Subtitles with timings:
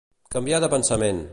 [0.35, 1.23] Canviar de pensament.